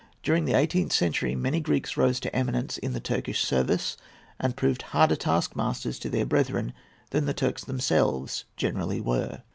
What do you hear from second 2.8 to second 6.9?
the Turkish service, and proved harder task masters to their brethren